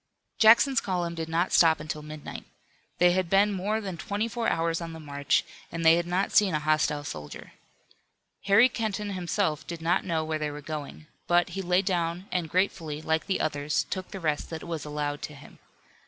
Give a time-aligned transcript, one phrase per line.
[0.39, 2.43] Jackson's column did not stop until midnight.
[2.97, 6.31] They had been more than twenty four hours on the march, and they had not
[6.31, 7.51] seen a hostile soldier.
[8.45, 11.05] Harry Kenton himself did not know where they were going.
[11.27, 15.21] But he lay down and gratefully, like the others, took the rest that was allowed
[15.21, 15.59] to him.